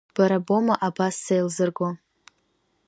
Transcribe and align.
Бара 0.15 0.37
боума 0.45 0.75
абас 0.87 1.15
сеилзырго… 1.25 1.89